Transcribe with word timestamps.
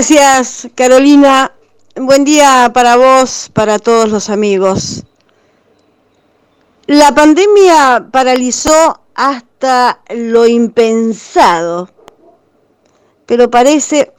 Gracias, 0.00 0.66
Carolina. 0.76 1.52
Buen 1.94 2.24
día 2.24 2.70
para 2.72 2.96
vos, 2.96 3.50
para 3.52 3.78
todos 3.78 4.08
los 4.08 4.30
amigos. 4.30 5.04
La 6.86 7.14
pandemia 7.14 8.08
paralizó 8.10 9.02
hasta 9.14 10.00
lo 10.08 10.46
impensado, 10.46 11.90
pero 13.26 13.50
parece 13.50 14.10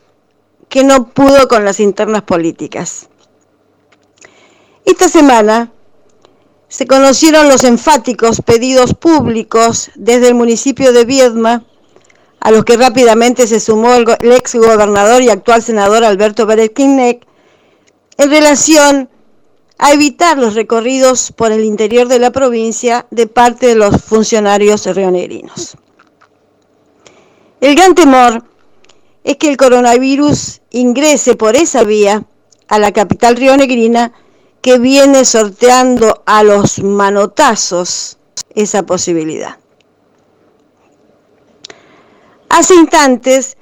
que 0.69 0.83
no 0.83 1.07
pudo 1.07 1.47
con 1.47 1.65
las 1.65 1.79
internas 1.79 2.21
políticas. 2.21 3.09
Esta 4.85 5.09
semana 5.09 5.71
se 6.67 6.85
conocieron 6.85 7.49
los 7.49 7.63
enfáticos 7.63 8.43
pedidos 8.43 8.93
públicos 8.93 9.89
desde 9.95 10.27
el 10.27 10.35
municipio 10.35 10.93
de 10.93 11.05
Viedma, 11.05 11.65
a 12.41 12.51
los 12.51 12.65
que 12.65 12.75
rápidamente 12.75 13.47
se 13.47 13.59
sumó 13.59 13.93
el, 13.93 14.05
ex 14.33 14.55
gobernador 14.55 15.21
y 15.21 15.29
actual 15.29 15.61
senador 15.61 16.03
Alberto 16.03 16.47
Berechinek, 16.47 17.25
en 18.17 18.29
relación 18.29 19.09
a 19.77 19.93
evitar 19.93 20.37
los 20.37 20.55
recorridos 20.55 21.31
por 21.31 21.51
el 21.51 21.63
interior 21.63 22.07
de 22.07 22.19
la 22.19 22.31
provincia 22.31 23.05
de 23.11 23.27
parte 23.27 23.67
de 23.67 23.75
los 23.75 24.01
funcionarios 24.01 24.85
rionegrinos. 24.87 25.77
El 27.61 27.75
gran 27.75 27.93
temor 27.93 28.43
es 29.23 29.37
que 29.37 29.49
el 29.49 29.57
coronavirus 29.57 30.61
ingrese 30.71 31.35
por 31.35 31.55
esa 31.55 31.83
vía 31.83 32.25
a 32.67 32.79
la 32.79 32.91
capital 32.91 33.35
rionegrina 33.35 34.13
que 34.61 34.79
viene 34.79 35.25
sorteando 35.25 36.23
a 36.25 36.43
los 36.43 36.79
manotazos 36.79 38.17
esa 38.55 38.83
posibilidad. 38.83 39.60
Hace 42.53 42.75
instantes 42.75 43.55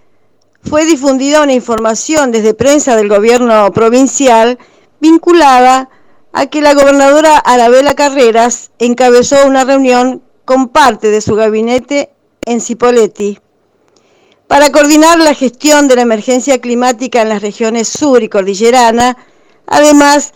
fue 0.63 0.83
difundida 0.83 1.43
una 1.43 1.53
información 1.53 2.31
desde 2.31 2.55
prensa 2.55 2.95
del 2.95 3.07
gobierno 3.07 3.71
provincial 3.71 4.57
vinculada 4.99 5.89
a 6.33 6.47
que 6.47 6.59
la 6.59 6.73
gobernadora 6.73 7.37
Arabela 7.37 7.93
Carreras 7.93 8.71
encabezó 8.79 9.45
una 9.45 9.63
reunión 9.63 10.23
con 10.43 10.69
parte 10.69 11.11
de 11.11 11.21
su 11.21 11.35
gabinete 11.35 12.09
en 12.45 12.61
Cipolletti 12.61 13.37
para 14.47 14.71
coordinar 14.71 15.19
la 15.19 15.35
gestión 15.35 15.87
de 15.87 15.95
la 15.95 16.01
emergencia 16.01 16.59
climática 16.59 17.21
en 17.21 17.29
las 17.29 17.43
regiones 17.43 17.89
sur 17.89 18.23
y 18.23 18.27
cordillerana, 18.27 19.17
además 19.67 20.33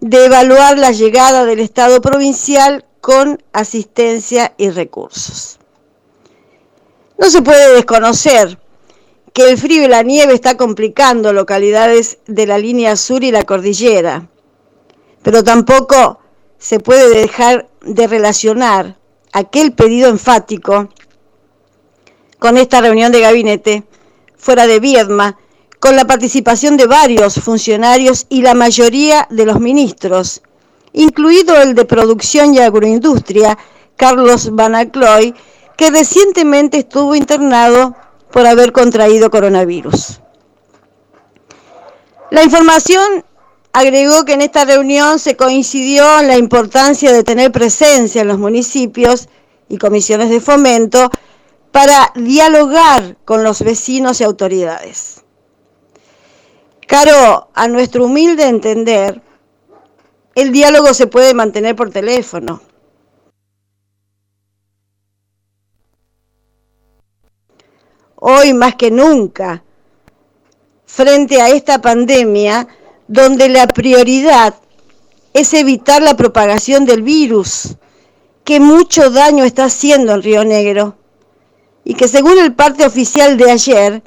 de 0.00 0.24
evaluar 0.24 0.78
la 0.78 0.92
llegada 0.92 1.44
del 1.44 1.60
Estado 1.60 2.00
provincial 2.00 2.86
con 3.02 3.42
asistencia 3.52 4.54
y 4.56 4.70
recursos. 4.70 5.59
No 7.20 7.28
se 7.28 7.42
puede 7.42 7.74
desconocer 7.74 8.58
que 9.34 9.50
el 9.50 9.58
frío 9.58 9.84
y 9.84 9.88
la 9.88 10.02
nieve 10.02 10.32
está 10.32 10.56
complicando 10.56 11.34
localidades 11.34 12.18
de 12.26 12.46
la 12.46 12.56
línea 12.56 12.96
sur 12.96 13.22
y 13.22 13.30
la 13.30 13.44
cordillera, 13.44 14.26
pero 15.22 15.44
tampoco 15.44 16.18
se 16.58 16.80
puede 16.80 17.10
dejar 17.10 17.68
de 17.82 18.06
relacionar 18.06 18.96
aquel 19.34 19.72
pedido 19.72 20.08
enfático 20.08 20.88
con 22.38 22.56
esta 22.56 22.80
reunión 22.80 23.12
de 23.12 23.20
gabinete 23.20 23.84
fuera 24.38 24.66
de 24.66 24.80
Viedma 24.80 25.36
con 25.78 25.96
la 25.96 26.06
participación 26.06 26.78
de 26.78 26.86
varios 26.86 27.34
funcionarios 27.34 28.24
y 28.30 28.40
la 28.40 28.54
mayoría 28.54 29.28
de 29.28 29.44
los 29.44 29.60
ministros, 29.60 30.40
incluido 30.94 31.60
el 31.60 31.74
de 31.74 31.84
Producción 31.84 32.54
y 32.54 32.60
Agroindustria, 32.60 33.58
Carlos 33.96 34.54
Banacloy, 34.54 35.34
que 35.80 35.90
recientemente 35.90 36.76
estuvo 36.76 37.14
internado 37.14 37.96
por 38.30 38.46
haber 38.46 38.70
contraído 38.70 39.30
coronavirus. 39.30 40.20
La 42.30 42.44
información 42.44 43.24
agregó 43.72 44.26
que 44.26 44.34
en 44.34 44.42
esta 44.42 44.66
reunión 44.66 45.18
se 45.18 45.38
coincidió 45.38 46.20
en 46.20 46.28
la 46.28 46.36
importancia 46.36 47.14
de 47.14 47.24
tener 47.24 47.50
presencia 47.50 48.20
en 48.20 48.28
los 48.28 48.38
municipios 48.38 49.30
y 49.70 49.78
comisiones 49.78 50.28
de 50.28 50.42
fomento 50.42 51.10
para 51.72 52.12
dialogar 52.14 53.16
con 53.24 53.42
los 53.42 53.62
vecinos 53.62 54.20
y 54.20 54.24
autoridades. 54.24 55.22
Caro, 56.86 57.48
a 57.54 57.68
nuestro 57.68 58.04
humilde 58.04 58.46
entender, 58.46 59.22
el 60.34 60.52
diálogo 60.52 60.92
se 60.92 61.06
puede 61.06 61.32
mantener 61.32 61.74
por 61.74 61.88
teléfono. 61.90 62.60
Hoy 68.22 68.52
más 68.52 68.74
que 68.74 68.90
nunca, 68.90 69.64
frente 70.84 71.40
a 71.40 71.48
esta 71.48 71.80
pandemia, 71.80 72.68
donde 73.08 73.48
la 73.48 73.66
prioridad 73.66 74.54
es 75.32 75.54
evitar 75.54 76.02
la 76.02 76.18
propagación 76.18 76.84
del 76.84 77.02
virus, 77.02 77.76
que 78.44 78.60
mucho 78.60 79.08
daño 79.08 79.42
está 79.44 79.64
haciendo 79.64 80.12
en 80.12 80.22
Río 80.22 80.44
Negro, 80.44 80.98
y 81.82 81.94
que 81.94 82.08
según 82.08 82.38
el 82.38 82.54
parte 82.54 82.84
oficial 82.84 83.38
de 83.38 83.50
ayer, 83.50 84.02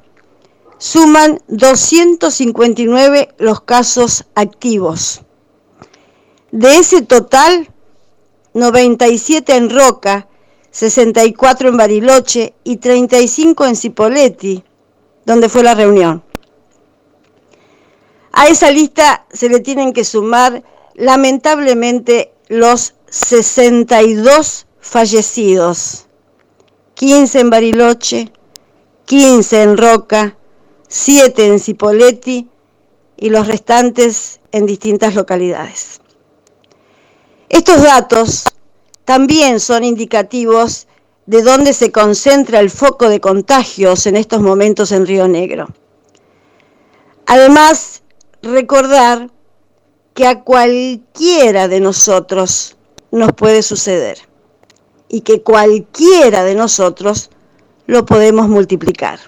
suman 0.77 1.41
259 1.47 3.29
los 3.39 3.61
casos 3.61 4.25
activos. 4.35 5.21
De 6.51 6.77
ese 6.77 7.01
total, 7.01 7.67
97 8.53 9.55
en 9.55 9.71
Roca, 9.71 10.27
64 10.73 11.69
en 11.69 11.77
Bariloche 11.77 12.55
y 12.63 12.77
35 12.77 13.65
en 13.67 13.75
Cipolletti, 13.75 14.63
donde 15.23 15.47
fue 15.47 15.61
la 15.61 15.75
reunión. 15.75 16.23
A 18.31 18.47
esa 18.47 18.71
lista 18.71 19.27
se 19.31 19.49
le 19.49 19.59
tienen 19.59 19.93
que 19.93 20.03
sumar 20.03 20.63
lamentablemente 20.95 22.33
los 22.47 22.95
62 23.07 24.65
fallecidos, 24.79 26.07
15 26.95 27.39
en 27.39 27.49
Bariloche, 27.51 28.31
15 29.05 29.61
en 29.61 29.77
Roca, 29.77 30.37
siete 30.87 31.45
en 31.45 31.59
Cipolletti 31.59 32.49
y 33.15 33.29
los 33.29 33.45
restantes 33.45 34.39
en 34.51 34.65
distintas 34.65 35.13
localidades. 35.13 36.01
Estos 37.49 37.83
datos 37.83 38.45
también 39.05 39.59
son 39.59 39.83
indicativos 39.83 40.87
de 41.25 41.41
dónde 41.41 41.73
se 41.73 41.91
concentra 41.91 42.59
el 42.59 42.69
foco 42.69 43.09
de 43.09 43.19
contagios 43.19 44.05
en 44.07 44.17
estos 44.17 44.41
momentos 44.41 44.91
en 44.91 45.05
Río 45.05 45.27
Negro. 45.27 45.67
Además, 47.25 48.03
recordar 48.41 49.29
que 50.13 50.27
a 50.27 50.41
cualquiera 50.41 51.67
de 51.67 51.79
nosotros 51.79 52.77
nos 53.11 53.31
puede 53.33 53.63
suceder 53.63 54.19
y 55.07 55.21
que 55.21 55.41
cualquiera 55.41 56.43
de 56.43 56.55
nosotros 56.55 57.29
lo 57.87 58.05
podemos 58.05 58.47
multiplicar. 58.49 59.19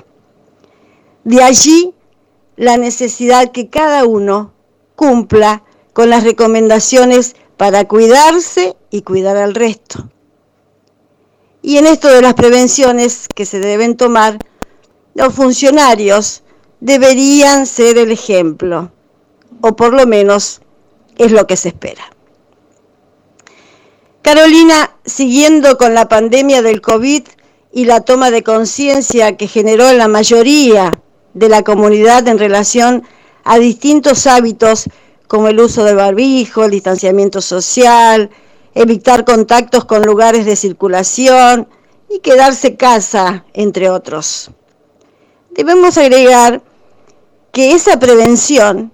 De 1.24 1.42
allí 1.42 1.94
la 2.56 2.78
necesidad 2.78 3.52
que 3.52 3.70
cada 3.70 4.06
uno 4.06 4.54
cumpla 4.96 5.64
con 5.94 6.10
las 6.10 6.24
recomendaciones 6.24 7.36
para 7.58 7.86
cuidarse 7.88 8.76
y 8.90 9.02
cuidar 9.02 9.38
al 9.38 9.56
resto. 9.56 10.10
Y 11.62 11.78
en 11.78 11.88
esto 11.88 12.10
de 12.10 12.22
las 12.22 12.36
prevenciones 12.36 13.28
que 13.34 13.46
se 13.46 13.60
deben 13.60 13.98
tomar, 13.98 14.38
los 15.16 15.34
funcionarios 15.34 16.44
deberían 16.80 17.66
ser 17.66 17.98
el 17.98 18.12
ejemplo, 18.12 18.92
o 19.62 19.76
por 19.76 19.94
lo 19.94 20.06
menos 20.06 20.62
es 21.18 21.32
lo 21.32 21.48
que 21.48 21.56
se 21.56 21.70
espera. 21.70 22.04
Carolina, 24.22 24.96
siguiendo 25.06 25.78
con 25.78 25.94
la 25.94 26.08
pandemia 26.08 26.62
del 26.62 26.82
COVID 26.82 27.24
y 27.72 27.86
la 27.86 28.02
toma 28.02 28.32
de 28.32 28.44
conciencia 28.44 29.38
que 29.38 29.48
generó 29.48 29.90
en 29.90 29.98
la 29.98 30.08
mayoría 30.08 31.00
de 31.34 31.50
la 31.50 31.64
comunidad 31.64 32.28
en 32.28 32.40
relación 32.40 33.04
a 33.44 33.60
distintos 33.60 34.26
hábitos 34.28 34.86
como 35.28 35.48
el 35.48 35.60
uso 35.60 35.84
de 35.84 35.94
barbijo, 35.94 36.64
el 36.64 36.72
distanciamiento 36.72 37.42
social, 37.42 38.30
evitar 38.74 39.26
contactos 39.26 39.86
con 39.86 40.04
lugares 40.04 40.46
de 40.46 40.56
circulación 40.56 41.68
y 42.10 42.20
quedarse 42.20 42.76
casa, 42.76 43.46
entre 43.54 43.90
otros. 43.90 44.52
Debemos 45.52 45.98
agregar 45.98 46.62
que 47.52 47.72
esa 47.72 47.98
prevención 47.98 48.92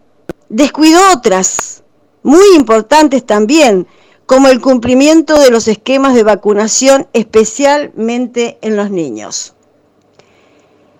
descuidó 0.50 1.00
otras, 1.14 1.84
muy 2.24 2.46
importantes 2.56 3.26
también, 3.26 3.88
como 4.28 4.48
el 4.48 4.62
cumplimiento 4.62 5.40
de 5.40 5.50
los 5.50 5.68
esquemas 5.68 6.14
de 6.14 6.24
vacunación, 6.24 7.08
especialmente 7.14 8.60
en 8.62 8.78
los 8.78 8.92
niños. 8.92 9.56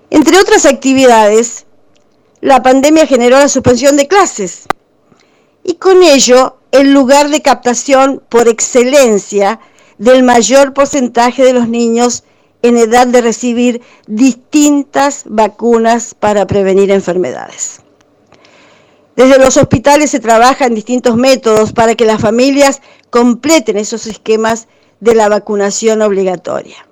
Entre 0.10 0.38
otras 0.38 0.66
actividades, 0.66 1.66
la 2.42 2.64
pandemia 2.64 3.06
generó 3.06 3.38
la 3.38 3.48
suspensión 3.48 3.96
de 3.96 4.08
clases 4.08 4.66
y 5.64 5.76
con 5.76 6.04
ello 6.04 6.58
el 6.72 6.94
lugar 6.94 7.30
de 7.30 7.42
captación 7.42 8.22
por 8.30 8.48
excelencia 8.48 9.60
del 9.98 10.24
mayor 10.24 10.74
porcentaje 10.74 11.44
de 11.44 11.54
los 11.54 11.68
niños 11.68 12.24
en 12.62 12.78
edad 12.78 13.08
de 13.08 13.22
recibir 13.22 13.82
distintas 14.08 15.24
vacunas 15.26 16.14
para 16.14 16.48
prevenir 16.48 16.92
enfermedades. 16.92 17.82
Desde 19.16 19.38
los 19.38 19.58
hospitales 19.58 20.12
se 20.12 20.20
trabaja 20.20 20.66
en 20.66 20.76
distintos 20.76 21.16
métodos 21.16 21.74
para 21.74 21.96
que 21.96 22.06
las 22.06 22.22
familias 22.22 22.82
completen 23.10 23.78
esos 23.78 24.08
esquemas 24.08 24.68
de 25.00 25.16
la 25.16 25.28
vacunación 25.28 26.02
obligatoria. 26.02 26.88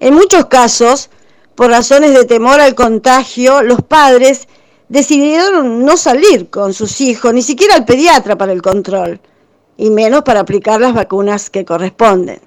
En 0.00 0.14
muchos 0.14 0.46
casos, 0.46 1.10
por 1.56 1.70
razones 1.70 2.14
de 2.14 2.24
temor 2.24 2.60
al 2.60 2.76
contagio, 2.76 3.62
los 3.62 3.82
padres 3.82 4.46
decidieron 4.88 5.84
no 5.84 5.96
salir 5.96 6.50
con 6.50 6.72
sus 6.74 7.00
hijos, 7.00 7.32
ni 7.34 7.42
siquiera 7.42 7.74
al 7.74 7.84
pediatra 7.84 8.36
para 8.36 8.52
el 8.52 8.62
control, 8.62 9.20
y 9.76 9.90
menos 9.90 10.22
para 10.22 10.40
aplicar 10.40 10.80
las 10.80 10.94
vacunas 10.94 11.50
que 11.50 11.64
corresponden. 11.64 12.40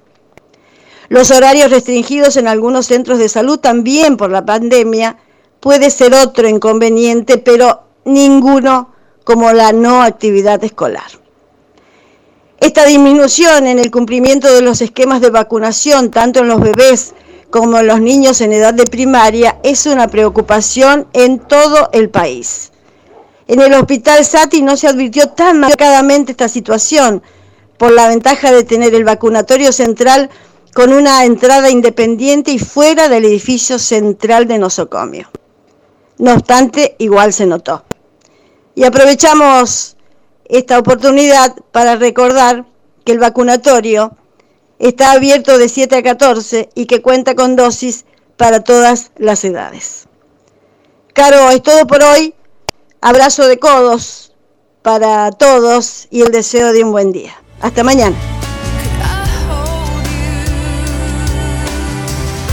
Los 1.10 1.30
horarios 1.32 1.72
restringidos 1.72 2.38
en 2.38 2.48
algunos 2.48 2.88
centros 2.88 3.20
de 3.20 3.30
salud 3.30 3.60
también 3.60 4.18
por 4.18 4.32
la 4.32 4.46
pandemia 4.46 5.18
puede 5.60 5.90
ser 5.90 6.14
otro 6.14 6.48
inconveniente, 6.48 7.38
pero 7.38 7.84
ninguno 8.06 8.94
como 9.24 9.52
la 9.52 9.72
no 9.72 10.02
actividad 10.02 10.64
escolar. 10.64 11.12
Esta 12.60 12.86
disminución 12.86 13.68
en 13.68 13.80
el 13.80 13.92
cumplimiento 13.92 14.54
de 14.54 14.62
los 14.62 14.82
esquemas 14.82 15.20
de 15.20 15.32
vacunación, 15.32 16.12
tanto 16.12 16.40
en 16.40 16.48
los 16.48 16.62
bebés 16.62 17.14
como 17.52 17.82
los 17.82 18.00
niños 18.00 18.42
en 18.42 18.54
edad 18.54 18.74
de 18.74 18.86
primaria, 18.86 19.60
es 19.62 19.86
una 19.86 20.08
preocupación 20.08 21.08
en 21.14 21.38
todo 21.38 21.90
el 21.92 22.10
país. 22.10 22.72
En 23.48 23.60
el 23.60 23.74
hospital 23.74 24.24
Sati 24.24 24.62
no 24.62 24.78
se 24.78 24.88
advirtió 24.88 25.28
tan 25.30 25.60
marcadamente 25.60 26.32
esta 26.32 26.48
situación 26.48 27.22
por 27.78 27.92
la 27.92 28.08
ventaja 28.08 28.52
de 28.52 28.64
tener 28.64 28.96
el 28.96 29.04
vacunatorio 29.04 29.74
central 29.74 30.30
con 30.74 30.94
una 30.94 31.26
entrada 31.26 31.70
independiente 31.70 32.52
y 32.52 32.60
fuera 32.60 33.10
del 33.10 33.26
edificio 33.26 33.78
central 33.78 34.48
de 34.48 34.58
nosocomio. 34.58 35.30
No 36.18 36.34
obstante, 36.34 36.96
igual 37.00 37.34
se 37.34 37.46
notó. 37.46 37.84
Y 38.76 38.86
aprovechamos 38.86 39.98
esta 40.46 40.80
oportunidad 40.80 41.56
para 41.74 41.98
recordar 41.98 42.66
que 43.04 43.12
el 43.12 43.20
vacunatorio 43.20 44.16
está 44.88 45.12
abierto 45.12 45.58
de 45.58 45.70
7 45.70 45.98
a 45.98 46.04
14 46.04 46.70
y 46.76 46.86
que 46.86 47.02
cuenta 47.02 47.36
con 47.36 47.56
dosis 47.56 48.06
para 48.36 48.64
todas 48.64 49.12
las 49.18 49.44
edades. 49.44 50.08
Caro, 51.14 51.50
es 51.52 51.62
todo 51.62 51.86
por 51.88 52.04
hoy. 52.04 52.34
Abrazo 53.02 53.48
de 53.48 53.60
codos 53.60 54.34
para 54.82 55.32
todos 55.32 56.08
y 56.10 56.22
el 56.22 56.32
deseo 56.32 56.74
de 56.74 56.84
un 56.84 56.92
buen 56.92 57.12
día. 57.12 57.34
Hasta 57.62 57.84
mañana. 57.84 58.16